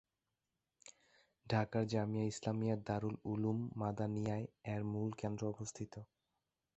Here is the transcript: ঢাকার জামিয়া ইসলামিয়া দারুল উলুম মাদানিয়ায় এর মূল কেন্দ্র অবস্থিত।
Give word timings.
ঢাকার 1.45 1.83
জামিয়া 1.87 2.25
ইসলামিয়া 2.25 2.75
দারুল 2.87 3.15
উলুম 3.25 3.59
মাদানিয়ায় 3.75 4.45
এর 4.65 4.81
মূল 4.91 5.09
কেন্দ্র 5.21 5.43
অবস্থিত। 5.53 5.93